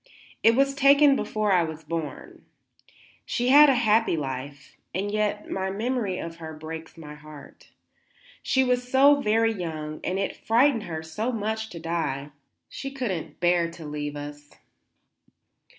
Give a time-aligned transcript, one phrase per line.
[0.41, 2.43] "It was taken before I was born.
[3.23, 7.69] She had a happy life, and yet my memory of her breaks my heart.
[8.41, 12.31] She was so very young and it frightened her so much to die;
[12.67, 14.55] she could not bear to leave us."